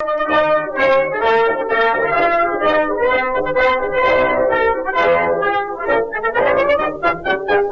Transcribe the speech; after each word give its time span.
Thank 0.00 0.30
you. 7.50 7.67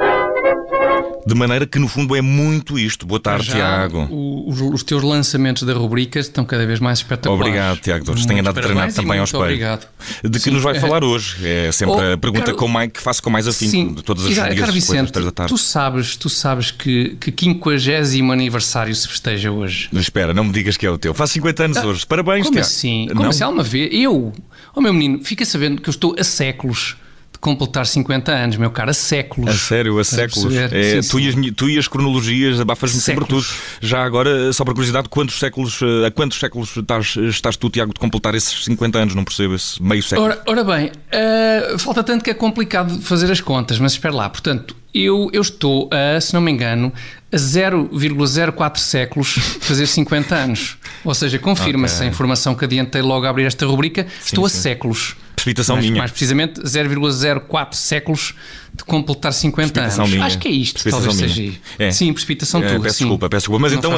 De 1.26 1.34
maneira 1.34 1.66
que, 1.66 1.76
no 1.80 1.88
fundo, 1.88 2.14
é 2.14 2.20
muito 2.20 2.78
isto. 2.78 3.04
Boa 3.04 3.18
tarde, 3.18 3.46
Já 3.46 3.54
Tiago. 3.56 4.08
os, 4.46 4.60
os 4.60 4.82
teus 4.84 5.02
lançamentos 5.02 5.64
da 5.64 5.72
rubrica 5.74 6.20
estão 6.20 6.44
cada 6.44 6.64
vez 6.64 6.78
mais 6.78 6.98
espetaculares. 7.00 7.40
Obrigado, 7.48 7.78
Tiago 7.80 8.04
Dores. 8.04 8.24
Tenho 8.26 8.40
andado 8.40 8.58
e 8.60 8.62
também 8.62 8.78
ao 8.78 9.16
muito 9.16 9.24
espelho. 9.26 9.42
Obrigado. 9.42 9.88
De 10.22 10.30
que 10.30 10.38
Sim, 10.38 10.50
nos 10.52 10.62
vai 10.62 10.76
é- 10.76 10.80
falar 10.80 11.02
hoje? 11.02 11.44
É 11.44 11.72
sempre 11.72 11.94
Oh, 11.96 12.12
a 12.12 12.16
pergunta 12.16 12.44
caro- 12.46 12.56
com 12.56 12.68
mais, 12.68 12.92
que 12.92 13.00
faço 13.00 13.20
com 13.20 13.28
mais 13.28 13.48
afinco 13.48 13.70
Sim, 13.72 13.94
de 13.94 14.02
todas 14.04 14.24
as 14.24 14.34
dias, 14.34 14.58
Caro 14.60 14.72
Vicente, 14.72 15.10
da 15.12 15.32
tarde. 15.32 15.52
tu 15.52 15.58
sabes, 15.58 16.16
tu 16.16 16.28
sabes 16.30 16.70
que, 16.70 17.16
que 17.20 17.32
50 17.32 18.32
aniversário 18.32 18.94
se 18.94 19.08
festeja 19.08 19.50
hoje. 19.50 19.88
Espera, 19.94 20.32
não 20.32 20.44
me 20.44 20.52
digas 20.52 20.76
que 20.76 20.86
é 20.86 20.90
o 20.90 20.96
teu. 20.96 21.12
Faço 21.12 21.32
50 21.32 21.64
anos 21.64 21.78
hoje. 21.78 22.06
Parabéns, 22.06 22.42
Ah, 22.42 22.44
Como 22.44 22.52
Tiago. 22.52 22.66
assim? 22.68 23.06
Como 23.08 23.22
Não? 23.22 23.30
assim? 23.30 23.42
Alguma 23.42 23.64
vez? 23.64 23.90
Eu? 23.92 24.32
Oh, 24.76 24.80
meu 24.80 24.92
menino, 24.94 25.24
fica 25.24 25.44
sabendo 25.44 25.82
que 25.82 25.88
eu 25.88 25.92
estou 25.92 26.14
a 26.16 26.22
séculos 26.22 26.96
completar 27.40 27.86
50 27.86 28.32
anos, 28.32 28.56
meu 28.56 28.70
caro, 28.70 28.90
a 28.90 28.94
séculos. 28.94 29.54
A 29.54 29.58
sério, 29.58 29.98
a 29.98 30.04
séculos. 30.04 30.54
É, 30.54 31.02
Sim, 31.02 31.08
tu, 31.08 31.18
sim. 31.18 31.24
E 31.24 31.28
as, 31.28 31.54
tu 31.56 31.68
e 31.68 31.78
as 31.78 31.88
cronologias 31.88 32.60
abafas-me 32.60 33.00
tudo. 33.00 33.42
Séculos. 33.42 33.54
Já 33.80 34.04
agora, 34.04 34.52
só 34.52 34.64
para 34.64 34.74
curiosidade, 34.74 35.08
quantos 35.08 35.38
séculos, 35.38 35.80
eh, 35.82 36.06
a 36.06 36.10
quantos 36.10 36.38
séculos 36.38 36.76
estás, 36.76 37.16
estás 37.16 37.56
tu, 37.56 37.70
Tiago, 37.70 37.92
de 37.92 38.00
completar 38.00 38.34
esses 38.34 38.64
50 38.64 38.98
anos? 38.98 39.14
Não 39.14 39.24
percebo 39.24 39.54
esse 39.54 39.82
meio 39.82 40.02
século. 40.02 40.28
Ora, 40.28 40.42
ora 40.46 40.64
bem, 40.64 40.90
eh, 41.10 41.76
falta 41.78 42.02
tanto 42.02 42.24
que 42.24 42.30
é 42.30 42.34
complicado 42.34 43.00
fazer 43.00 43.30
as 43.30 43.40
contas, 43.40 43.78
mas 43.78 43.92
espera 43.92 44.14
lá. 44.14 44.28
Portanto, 44.28 44.76
eu, 44.94 45.28
eu 45.32 45.42
estou, 45.42 45.90
a, 45.92 46.20
se 46.20 46.32
não 46.32 46.40
me 46.40 46.50
engano, 46.50 46.92
a 47.30 47.36
0,04 47.36 48.78
séculos 48.78 49.34
de 49.34 49.40
fazer 49.66 49.86
50 49.86 50.34
anos. 50.34 50.76
Ou 51.04 51.14
seja, 51.14 51.38
confirma-se 51.38 51.96
Ok. 51.96 52.06
a 52.06 52.10
informação 52.10 52.54
que 52.54 52.64
adiantei 52.64 53.02
logo 53.02 53.26
a 53.26 53.30
abrir 53.30 53.44
esta 53.44 53.66
rubrica. 53.66 54.06
estou 54.24 54.46
a 54.46 54.48
sim. 54.48 54.58
séculos. 54.58 55.16
Precipitação 55.54 55.76
mais, 55.76 55.86
minha. 55.86 55.98
mais 55.98 56.10
precisamente 56.10 56.60
0,04 56.60 57.74
séculos 57.74 58.34
de 58.74 58.84
completar 58.84 59.32
50 59.32 59.56
Precipitação 59.72 60.04
anos. 60.04 60.14
minha. 60.14 60.26
Acho 60.26 60.38
que 60.38 60.48
é 60.48 60.50
isto, 60.50 60.90
talvez 60.90 61.14
minha. 61.16 61.28
seja. 61.28 61.52
É. 61.78 61.90
Sim, 61.90 62.12
precipitação 62.12 62.62
Eh, 62.62 62.68
tua. 62.68 62.80
peço 62.80 62.94
sim. 62.96 63.04
desculpa, 63.04 63.28
peço 63.30 63.40
desculpa. 63.44 63.62
Mas 63.62 63.72
Não 63.72 63.78
então, 63.78 63.92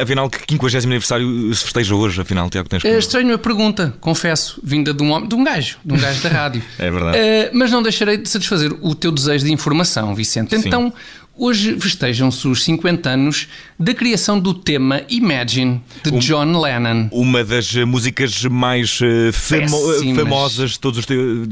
afinal, 0.00 0.28
que 0.28 0.38
50 0.48 0.78
aniversário 0.78 1.54
se 1.54 1.62
festeja 1.62 1.94
hoje? 1.94 2.20
Afinal, 2.20 2.50
Tiago, 2.50 2.68
tens 2.68 2.82
que... 2.82 2.88
É 2.88 2.98
estranho 2.98 3.34
a 3.34 3.38
pergunta, 3.38 3.94
confesso, 4.00 4.60
vinda 4.64 4.92
de 4.92 5.02
um 5.02 5.10
homem, 5.12 5.28
de 5.28 5.34
um 5.36 5.44
gajo, 5.44 5.78
de 5.84 5.94
um 5.94 5.98
gajo 5.98 6.20
da 6.22 6.28
rádio. 6.30 6.62
É 6.78 6.90
verdade. 6.90 7.16
Eh, 7.18 7.50
mas 7.54 7.70
não 7.70 7.82
deixarei 7.82 8.16
de 8.16 8.28
satisfazer 8.28 8.72
o 8.80 8.94
teu 8.94 9.12
desejo 9.12 9.44
de 9.44 9.52
informação, 9.52 10.14
Vicente. 10.14 10.50
Sim. 10.58 10.92
Hoje 11.36 11.76
festejam-se 11.80 12.46
os 12.46 12.62
50 12.62 13.10
anos 13.10 13.48
da 13.76 13.92
criação 13.92 14.38
do 14.38 14.54
tema 14.54 15.02
Imagine, 15.08 15.82
de 16.04 16.12
John 16.20 16.60
Lennon. 16.60 17.08
Uma 17.10 17.42
das 17.42 17.74
eh, 17.74 17.84
músicas 17.84 18.44
mais 18.44 19.00
eh, 19.02 19.32
famo- 19.32 19.62
eh, 19.90 19.94
Péssimas. 19.94 20.22
famosas 20.22 20.70
de 20.72 20.78
todos 20.80 20.98
os 21.00 21.06
teus. 21.06 21.48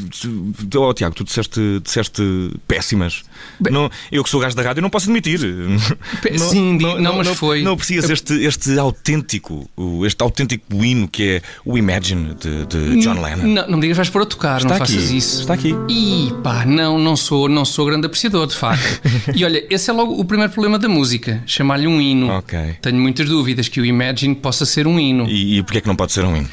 Oh, 0.76 0.94
Tiago, 0.94 1.14
tu 1.16 1.24
disseste, 1.24 1.60
disseste 1.82 2.22
péssimas. 2.68 3.24
Não, 3.70 3.90
eu 4.12 4.22
que 4.22 4.30
sou 4.30 4.38
gajo 4.40 4.54
da 4.54 4.62
rádio 4.62 4.80
não 4.82 4.88
posso 4.90 5.06
admitir. 5.06 5.40
Pé- 6.22 6.38
sim, 6.38 6.76
di- 6.78 6.84
não, 7.00 7.16
mas 7.16 7.26
foi. 7.28 7.62
Não 7.62 7.72
aprecias 7.72 8.08
este, 8.08 8.34
este 8.44 8.78
autêntico, 8.78 9.68
este 10.06 10.22
autêntico 10.22 10.84
hino 10.84 11.08
que 11.08 11.22
é 11.24 11.42
o 11.64 11.76
Imagine 11.76 12.34
de, 12.34 12.66
de 12.66 13.00
John 13.02 13.20
Lennon. 13.20 13.48
Não, 13.48 13.66
não 13.68 13.74
me 13.78 13.80
digas 13.82 13.96
vais 13.96 14.10
pôr 14.10 14.22
a 14.22 14.26
tocar, 14.26 14.58
Está 14.58 14.68
não 14.68 14.76
aqui, 14.76 14.92
faças 14.94 15.10
isso. 15.10 15.40
está 15.40 15.54
aqui. 15.54 15.74
Ih, 15.88 16.32
pá, 16.42 16.64
não, 16.64 16.98
não 17.00 17.16
sou, 17.16 17.48
não 17.48 17.64
sou 17.64 17.84
grande 17.86 18.06
apreciador, 18.06 18.46
de 18.46 18.54
facto. 18.54 19.00
e 19.34 19.44
olha, 19.44 19.66
esse 19.72 19.90
é 19.90 19.92
logo 19.92 20.14
o 20.20 20.24
primeiro 20.24 20.52
problema 20.52 20.78
da 20.78 20.88
música, 20.88 21.42
chamar-lhe 21.46 21.86
um 21.86 22.00
hino. 22.00 22.28
Ok. 22.30 22.58
Tenho 22.80 22.96
muitas 22.98 23.28
dúvidas 23.28 23.68
que 23.68 23.80
o 23.80 23.84
Imagine 23.84 24.34
possa 24.34 24.64
ser 24.66 24.86
um 24.86 24.98
hino. 24.98 25.28
E, 25.28 25.58
e 25.58 25.62
porquê 25.62 25.78
é 25.78 25.80
que 25.80 25.86
não 25.88 25.96
pode 25.96 26.12
ser 26.12 26.24
um 26.24 26.36
hino? 26.36 26.48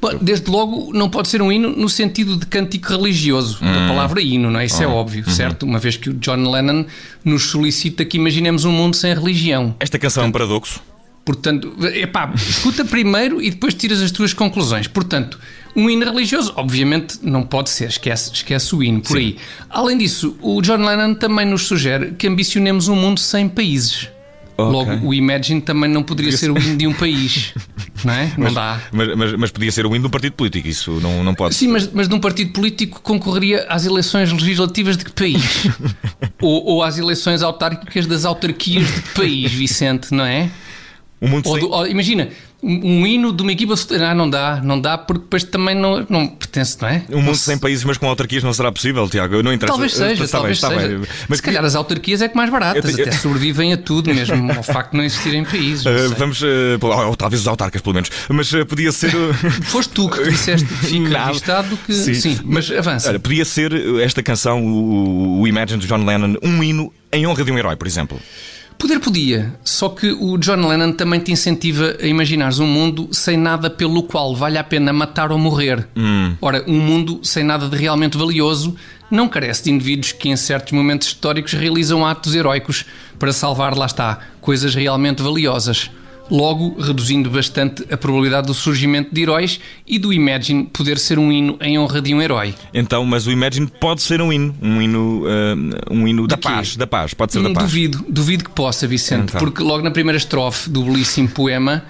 Bom, 0.00 0.10
desde 0.20 0.50
logo, 0.50 0.92
não 0.92 1.08
pode 1.08 1.28
ser 1.28 1.40
um 1.40 1.50
hino 1.50 1.70
no 1.70 1.88
sentido 1.88 2.36
de 2.36 2.46
cântico 2.46 2.88
religioso, 2.90 3.58
Hum. 3.62 3.72
da 3.72 3.86
palavra 3.88 4.20
hino, 4.20 4.50
não 4.50 4.60
é? 4.60 4.66
Isso 4.66 4.82
é 4.82 4.86
Oh. 4.86 4.92
óbvio, 4.94 5.24
Uhum. 5.26 5.32
certo? 5.32 5.62
Uma 5.64 5.78
vez 5.78 5.96
que 5.96 6.10
o 6.10 6.14
John 6.14 6.50
Lennon 6.50 6.84
nos 7.24 7.44
solicita 7.44 8.04
que 8.04 8.16
imaginemos 8.16 8.64
um 8.64 8.72
mundo 8.72 8.94
sem 8.96 9.14
religião. 9.14 9.74
Esta 9.80 9.98
canção 9.98 10.24
é 10.24 10.26
um 10.26 10.32
paradoxo. 10.32 10.80
Portanto, 11.24 11.74
epá, 11.94 12.32
escuta 12.36 12.84
primeiro 12.84 13.40
e 13.40 13.50
depois 13.50 13.72
tiras 13.72 14.02
as 14.02 14.10
tuas 14.10 14.34
conclusões. 14.34 14.86
Portanto, 14.86 15.38
um 15.76 15.90
hino 15.90 16.04
religioso, 16.04 16.52
obviamente, 16.56 17.18
não 17.22 17.42
pode 17.42 17.70
ser, 17.70 17.88
esquece, 17.88 18.32
esquece 18.32 18.74
o 18.74 18.82
hino 18.82 19.00
por 19.00 19.16
aí. 19.16 19.36
Além 19.68 19.98
disso, 19.98 20.36
o 20.40 20.60
John 20.62 20.76
Lennon 20.76 21.14
também 21.14 21.46
nos 21.46 21.62
sugere 21.66 22.12
que 22.12 22.26
ambicionemos 22.26 22.88
um 22.88 22.96
mundo 22.96 23.18
sem 23.18 23.48
países. 23.48 24.08
Ok. 24.56 24.72
Logo, 24.72 25.08
o 25.08 25.12
Imagine 25.12 25.60
também 25.60 25.90
não 25.90 26.02
poderia 26.02 26.30
ser 26.36 26.48
o 26.48 26.56
hino 26.56 26.76
de 26.76 26.86
um 26.86 26.92
país, 26.92 27.52
não 28.04 28.14
é? 28.14 28.32
Não 28.38 28.52
dá. 28.52 28.80
Mas, 28.92 29.16
mas, 29.16 29.32
mas 29.32 29.50
podia 29.50 29.72
ser 29.72 29.84
o 29.84 29.88
hino 29.88 30.02
de 30.02 30.06
um 30.06 30.10
partido 30.10 30.34
político, 30.34 30.68
isso 30.68 30.92
não, 31.00 31.24
não 31.24 31.34
pode 31.34 31.56
Sim, 31.56 31.68
mas, 31.68 31.90
mas 31.92 32.06
de 32.06 32.14
um 32.14 32.20
partido 32.20 32.52
político 32.52 33.00
concorreria 33.02 33.66
às 33.68 33.84
eleições 33.84 34.30
legislativas 34.30 34.96
de 34.96 35.04
que 35.04 35.10
país? 35.10 35.66
ou, 36.40 36.64
ou 36.66 36.82
às 36.84 36.98
eleições 36.98 37.42
autárquicas 37.42 38.06
das 38.06 38.24
autarquias 38.24 38.86
de 38.86 39.02
que 39.02 39.08
país, 39.08 39.50
Vicente, 39.50 40.14
não 40.14 40.24
é? 40.24 40.48
O 41.24 41.28
mundo 41.28 41.46
Ou 41.48 41.58
sem- 41.58 41.68
do- 41.68 41.72
ou, 41.74 41.86
imagina, 41.86 42.28
um, 42.62 43.00
um 43.02 43.06
hino 43.06 43.32
de 43.32 43.42
uma 43.42 43.52
equipa. 43.52 43.74
Ah, 44.06 44.14
não 44.14 44.28
dá, 44.28 44.60
não 44.62 44.80
dá, 44.80 44.96
porque 44.98 45.22
depois 45.22 45.42
também 45.44 45.74
não, 45.74 46.04
não 46.08 46.26
pertence, 46.26 46.76
não 46.80 46.88
é? 46.88 47.02
Um 47.10 47.20
mundo 47.22 47.36
sem 47.36 47.54
se- 47.54 47.60
países, 47.60 47.84
mas 47.84 47.98
com 47.98 48.08
autarquias 48.08 48.42
não 48.42 48.52
será 48.52 48.70
possível, 48.72 49.08
Tiago. 49.08 49.34
Eu 49.34 49.42
não 49.42 49.52
interessa. 49.52 49.72
Talvez 49.72 49.92
seja, 49.94 50.24
Está 50.24 50.38
bem, 50.38 50.54
talvez 50.54 50.56
está 50.58 50.68
seja. 50.68 50.98
bem. 50.98 51.08
Mas 51.28 51.38
Se 51.38 51.42
calhar 51.42 51.64
as 51.64 51.74
autarquias 51.74 52.22
é 52.22 52.28
que 52.28 52.36
mais 52.36 52.50
baratas, 52.50 52.84
tenho- 52.94 53.06
até 53.08 53.16
sobrevivem 53.16 53.72
a 53.72 53.76
tudo 53.76 54.12
mesmo, 54.14 54.52
ao 54.52 54.62
facto 54.62 54.92
de 54.92 54.96
não 54.98 55.04
existirem 55.04 55.44
países. 55.44 55.84
não 55.84 55.92
Uh, 55.92 56.14
vamos, 56.16 56.42
uh, 56.42 56.46
ou, 57.08 57.16
talvez 57.16 57.40
os 57.42 57.48
autarcas, 57.48 57.80
pelo 57.82 57.94
menos. 57.94 58.10
Mas 58.28 58.52
uh, 58.52 58.64
podia 58.66 58.92
ser. 58.92 59.12
Foste 59.64 59.90
tu 59.92 60.08
que 60.08 60.22
disseste 60.30 60.66
que 60.66 60.74
fica 60.74 61.26
registado 61.26 61.76
que. 61.86 61.92
Sim, 61.92 62.38
mas 62.44 62.70
avança. 62.70 63.08
Olha, 63.08 63.18
podia 63.18 63.44
ser 63.44 63.72
esta 64.02 64.22
canção, 64.22 64.64
o, 64.64 65.40
o 65.40 65.46
Imagine 65.48 65.80
de 65.80 65.86
John 65.86 66.04
Lennon, 66.04 66.36
um 66.42 66.62
hino 66.62 66.92
em 67.12 67.26
honra 67.26 67.44
de 67.44 67.52
um 67.52 67.58
herói, 67.58 67.76
por 67.76 67.86
exemplo. 67.86 68.18
Poder 68.78 69.00
podia, 69.00 69.54
só 69.64 69.88
que 69.88 70.12
o 70.12 70.36
John 70.36 70.68
Lennon 70.68 70.92
também 70.92 71.18
te 71.18 71.32
incentiva 71.32 71.96
a 72.00 72.06
imaginares 72.06 72.58
um 72.58 72.66
mundo 72.66 73.08
sem 73.12 73.36
nada 73.36 73.70
pelo 73.70 74.02
qual 74.02 74.36
vale 74.36 74.58
a 74.58 74.64
pena 74.64 74.92
matar 74.92 75.32
ou 75.32 75.38
morrer. 75.38 75.88
Ora, 76.40 76.62
um 76.66 76.78
mundo 76.78 77.20
sem 77.22 77.42
nada 77.42 77.68
de 77.68 77.76
realmente 77.76 78.18
valioso 78.18 78.76
não 79.10 79.28
carece 79.28 79.64
de 79.64 79.70
indivíduos 79.70 80.12
que 80.12 80.28
em 80.28 80.36
certos 80.36 80.72
momentos 80.72 81.08
históricos 81.08 81.52
realizam 81.52 82.04
atos 82.04 82.34
heróicos 82.34 82.84
para 83.18 83.32
salvar, 83.32 83.76
lá 83.76 83.86
está, 83.86 84.18
coisas 84.40 84.74
realmente 84.74 85.22
valiosas. 85.22 85.90
Logo, 86.30 86.80
reduzindo 86.80 87.28
bastante 87.28 87.84
a 87.92 87.96
probabilidade 87.98 88.46
do 88.46 88.54
surgimento 88.54 89.14
de 89.14 89.22
heróis 89.22 89.60
e 89.86 89.98
do 89.98 90.10
Imagine 90.12 90.64
poder 90.64 90.98
ser 90.98 91.18
um 91.18 91.30
hino 91.30 91.58
em 91.60 91.78
honra 91.78 92.00
de 92.00 92.14
um 92.14 92.22
herói. 92.22 92.54
Então, 92.72 93.04
mas 93.04 93.26
o 93.26 93.30
Imagine 93.30 93.66
pode 93.66 94.00
ser 94.02 94.22
um 94.22 94.32
hino. 94.32 94.54
Um 94.62 94.80
hino, 94.80 95.22
uh, 95.24 95.92
um 95.94 96.08
hino 96.08 96.26
da 96.26 96.36
quê? 96.36 96.48
paz. 96.48 96.76
Da 96.76 96.86
paz. 96.86 97.12
Pode 97.12 97.32
ser 97.32 97.42
da 97.42 97.50
Hum, 97.50 97.52
paz. 97.54 97.66
Duvido, 97.66 98.04
duvido 98.08 98.44
que 98.44 98.50
possa, 98.50 98.86
Vicente, 98.86 99.24
Então. 99.28 99.38
porque 99.40 99.62
logo 99.62 99.82
na 99.84 99.90
primeira 99.90 100.16
estrofe 100.16 100.70
do 100.70 100.82
belíssimo 100.82 101.28
poema, 101.28 101.84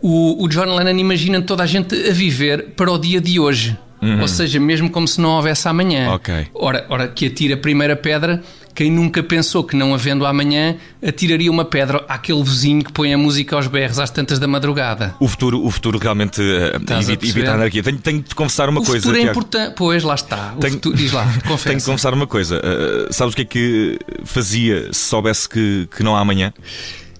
o, 0.00 0.42
o 0.42 0.48
John 0.48 0.74
Lennon 0.74 0.98
imagina 0.98 1.42
toda 1.42 1.62
a 1.62 1.66
gente 1.66 1.94
a 1.94 2.12
viver 2.12 2.70
para 2.76 2.90
o 2.90 2.98
dia 2.98 3.20
de 3.20 3.38
hoje. 3.38 3.76
Ou 4.20 4.28
seja, 4.28 4.60
mesmo 4.60 4.90
como 4.90 5.08
se 5.08 5.18
não 5.18 5.30
houvesse 5.30 5.66
amanhã. 5.66 6.08
Uhum. 6.08 6.14
Ok. 6.16 6.34
Ora, 6.52 6.84
ora, 6.90 7.08
que 7.08 7.24
atira 7.24 7.54
a 7.54 7.56
primeira 7.56 7.96
pedra, 7.96 8.42
quem 8.74 8.90
nunca 8.90 9.22
pensou 9.22 9.62
que 9.62 9.76
não 9.76 9.94
havendo 9.94 10.26
amanhã, 10.26 10.76
atiraria 11.06 11.50
uma 11.50 11.64
pedra 11.64 12.04
àquele 12.08 12.42
vizinho 12.42 12.82
que 12.82 12.92
põe 12.92 13.14
a 13.14 13.18
música 13.18 13.54
aos 13.54 13.66
berros 13.66 13.98
às 13.98 14.10
tantas 14.10 14.38
da 14.38 14.48
madrugada. 14.48 15.14
O 15.20 15.28
futuro, 15.28 15.64
o 15.64 15.70
futuro 15.70 15.98
realmente 15.98 16.40
uh, 16.40 17.12
evita, 17.22 17.50
a 17.52 17.54
anarquia. 17.54 17.82
Tenho, 17.82 17.98
tenho 17.98 18.18
de 18.20 18.28
te 18.30 18.34
confessar 18.34 18.68
uma 18.68 18.80
o 18.80 18.84
coisa. 18.84 19.06
futuro 19.06 19.22
é 19.24 19.30
importante. 19.30 19.74
Pois, 19.76 20.02
lá 20.02 20.14
está. 20.14 20.54
O 20.56 20.60
Tenho- 20.60 20.74
futuro, 20.74 20.96
diz 20.96 21.12
lá, 21.12 21.22
Tenho 21.28 21.38
de 21.38 21.48
confessa. 21.48 21.86
confessar 21.90 22.14
uma 22.14 22.26
coisa. 22.26 22.56
Uh, 22.60 23.12
sabes 23.12 23.32
o 23.34 23.36
que 23.36 23.42
é 23.42 23.44
que 23.44 23.98
fazia 24.24 24.92
se 24.92 25.00
soubesse 25.08 25.48
que, 25.48 25.88
que 25.96 26.02
não 26.02 26.16
há 26.16 26.20
amanhã? 26.20 26.52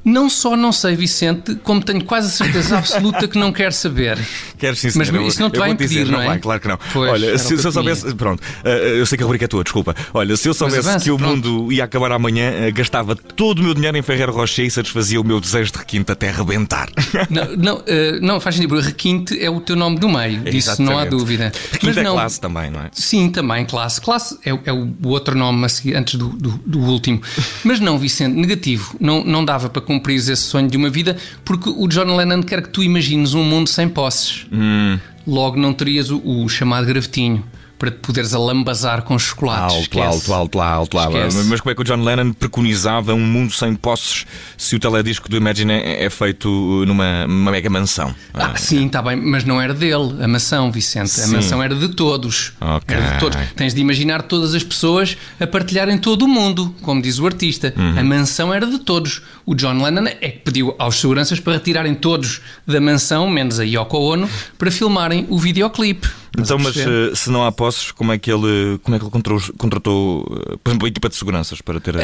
Não 0.04 0.28
só 0.28 0.56
não 0.56 0.72
sei, 0.72 0.94
Vicente, 0.96 1.54
como 1.56 1.82
tenho 1.82 2.04
quase 2.04 2.28
a 2.28 2.30
certeza 2.30 2.78
absoluta 2.78 3.26
que 3.26 3.38
não 3.38 3.52
quero 3.52 3.72
saber. 3.72 4.18
Queres 4.58 4.78
sim, 4.78 4.90
Mas 4.96 5.08
isso 5.08 5.40
não 5.40 5.50
te 5.50 5.56
eu 5.56 5.60
vai 5.60 5.70
vou 5.70 5.78
dizer, 5.78 6.02
impedir, 6.02 6.12
não 6.12 6.20
é? 6.20 6.26
vai, 6.26 6.38
claro 6.38 6.60
que 6.60 6.68
não. 6.68 6.78
Pois, 6.92 7.10
Olha, 7.10 7.38
se, 7.38 7.56
se 7.56 7.66
eu 7.66 7.72
soubesse. 7.72 8.14
Pronto, 8.14 8.40
uh, 8.40 8.68
eu 8.68 9.06
sei 9.06 9.16
que 9.16 9.24
a 9.24 9.26
rubrica 9.26 9.44
é 9.44 9.48
tua, 9.48 9.64
desculpa. 9.64 9.94
Olha, 10.12 10.36
se 10.36 10.48
eu 10.48 10.54
soubesse 10.54 10.88
avança, 10.88 11.04
que 11.04 11.10
o 11.10 11.16
pronto. 11.16 11.48
mundo 11.48 11.72
ia 11.72 11.84
acabar 11.84 12.12
amanhã, 12.12 12.68
uh, 12.68 12.72
gastava 12.72 13.16
todo 13.16 13.60
o 13.60 13.62
meu 13.62 13.74
dinheiro 13.74 13.96
em 13.96 14.02
Ferreiro 14.02 14.32
Rocher 14.32 14.66
e 14.66 14.70
satisfazia 14.70 15.20
o 15.20 15.24
meu 15.24 15.40
desejo 15.40 15.72
de 15.72 15.78
requinte 15.78 16.12
até 16.12 16.30
rebentar. 16.30 16.88
Não, 17.30 17.56
não, 17.56 17.82
eh, 17.86 18.18
não 18.20 18.40
faz 18.40 18.56
sentido, 18.56 18.78
requinte 18.78 19.40
é 19.42 19.48
o 19.48 19.60
teu 19.60 19.74
nome 19.74 19.98
do 19.98 20.08
meio, 20.08 20.40
disso 20.42 20.82
não 20.82 20.92
há 20.92 21.02
Exatamente. 21.02 21.10
dúvida. 21.10 21.52
Requinte 21.72 21.98
é 21.98 22.02
não, 22.02 22.12
classe 22.14 22.40
também, 22.40 22.70
não 22.70 22.80
é? 22.80 22.90
Sim, 22.92 23.30
também, 23.30 23.64
classe. 23.64 24.00
Classe 24.00 24.38
é, 24.44 24.50
é 24.50 24.72
o 24.72 24.92
outro 25.04 25.36
nome 25.36 25.64
a 25.64 25.68
seguir, 25.68 25.96
antes 25.96 26.16
do, 26.16 26.28
do, 26.28 26.50
do 26.66 26.80
último. 26.80 27.20
Mas 27.64 27.80
não, 27.80 27.98
Vicente, 27.98 28.34
negativo. 28.34 28.94
Não, 29.00 29.24
não 29.24 29.44
dava 29.44 29.68
para 29.68 29.82
cumprir 29.94 30.16
esse 30.16 30.36
sonho 30.36 30.68
de 30.68 30.76
uma 30.76 30.90
vida, 30.90 31.16
porque 31.44 31.68
o 31.68 31.86
John 31.88 32.16
Lennon 32.16 32.42
quer 32.42 32.62
que 32.62 32.68
tu 32.68 32.82
imagines 32.82 33.34
um 33.34 33.42
mundo 33.42 33.68
sem 33.68 33.88
posses. 33.88 34.46
Hum. 34.52 34.98
Logo 35.26 35.56
não 35.56 35.72
terias 35.72 36.10
o, 36.10 36.20
o 36.24 36.48
chamado 36.48 36.86
gravetinho. 36.86 37.44
Para 37.84 37.90
te 37.90 37.98
poderes 37.98 38.32
alambazar 38.32 39.02
com 39.02 39.18
chocolates. 39.18 39.76
Alto, 39.76 40.00
alto, 40.00 40.32
alto 40.32 40.58
lá, 40.58 40.70
alto 40.70 40.96
lá. 40.96 41.08
Mas 41.46 41.60
como 41.60 41.70
é 41.70 41.74
que 41.74 41.82
o 41.82 41.84
John 41.84 42.02
Lennon 42.02 42.32
preconizava 42.32 43.12
um 43.12 43.20
mundo 43.20 43.52
sem 43.52 43.74
posses 43.74 44.24
se 44.56 44.74
o 44.74 44.80
teledisco 44.80 45.28
do 45.28 45.36
Imagine 45.36 45.74
é, 45.74 46.04
é 46.04 46.10
feito 46.10 46.48
numa, 46.86 47.26
numa 47.26 47.50
mega 47.50 47.68
mansão? 47.68 48.14
Ah, 48.32 48.52
ah 48.52 48.56
sim, 48.56 48.86
está 48.86 49.02
bem, 49.02 49.16
mas 49.16 49.44
não 49.44 49.60
era 49.60 49.74
dele, 49.74 50.22
a 50.22 50.26
mansão, 50.26 50.72
Vicente. 50.72 51.10
Sim. 51.10 51.24
A 51.24 51.36
mansão 51.36 51.62
era 51.62 51.74
de 51.74 51.88
todos. 51.88 52.54
Okay. 52.58 52.96
Era 52.96 53.12
de 53.12 53.20
todos. 53.20 53.38
Tens 53.54 53.74
de 53.74 53.80
imaginar 53.82 54.22
todas 54.22 54.54
as 54.54 54.64
pessoas 54.64 55.18
a 55.38 55.46
partilharem 55.46 55.98
todo 55.98 56.22
o 56.22 56.28
mundo, 56.28 56.74
como 56.80 57.02
diz 57.02 57.18
o 57.18 57.26
artista. 57.26 57.74
Uhum. 57.76 57.98
A 57.98 58.02
mansão 58.02 58.54
era 58.54 58.66
de 58.66 58.78
todos. 58.78 59.20
O 59.44 59.54
John 59.54 59.82
Lennon 59.82 60.06
é 60.06 60.30
que 60.30 60.38
pediu 60.38 60.74
aos 60.78 60.98
seguranças 60.98 61.38
para 61.38 61.54
retirarem 61.54 61.94
todos 61.94 62.40
da 62.66 62.80
mansão, 62.80 63.28
menos 63.28 63.60
a 63.60 63.64
Yoko 63.64 63.98
Ono, 63.98 64.28
para 64.56 64.70
filmarem 64.70 65.26
o 65.28 65.38
videoclipe. 65.38 66.23
Então, 66.38 66.58
mas 66.58 66.74
uh, 66.76 67.14
se 67.14 67.30
não 67.30 67.44
há 67.44 67.52
posses, 67.52 67.92
como 67.92 68.12
é 68.12 68.18
que 68.18 68.30
ele, 68.30 68.78
como 68.82 68.96
é 68.96 68.98
que 68.98 69.04
ele 69.04 69.10
contratou, 69.10 69.54
contratou 69.56 70.20
uh, 70.22 70.58
por 70.58 70.70
exemplo, 70.70 70.86
a 70.86 70.88
equipa 70.88 71.08
de 71.08 71.16
seguranças 71.16 71.60
para 71.60 71.80
ter. 71.80 71.94
Uh... 71.94 72.00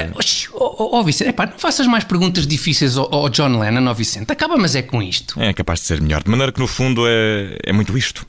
Oh, 0.53 0.99
oh, 0.99 1.05
Vicente, 1.05 1.31
epá, 1.31 1.47
não 1.47 1.59
faças 1.59 1.87
mais 1.87 2.05
perguntas 2.05 2.47
difíceis 2.47 2.97
ao, 2.97 3.13
ao 3.13 3.29
John 3.29 3.59
Lennon, 3.59 3.91
ó 3.91 3.95
Vicente. 3.95 4.31
Acaba, 4.33 4.57
mas 4.57 4.75
é 4.75 4.83
com 4.83 5.03
isto. 5.03 5.41
É 5.41 5.53
capaz 5.53 5.81
de 5.81 5.87
ser 5.87 6.01
melhor. 6.01 6.23
De 6.23 6.31
maneira 6.31 6.53
que, 6.53 6.61
no 6.61 6.67
fundo, 6.67 7.05
é, 7.07 7.59
é 7.65 7.73
muito 7.73 7.97
isto. 7.99 8.27